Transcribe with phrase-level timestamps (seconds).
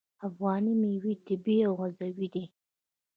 [0.27, 2.45] افغاني میوې طبیعي او عضوي دي.